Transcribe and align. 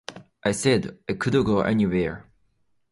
I 0.43 0.51
said 0.53 0.97
I 1.07 1.13
could 1.13 1.33
go 1.33 1.59
anywhere. 1.61 2.27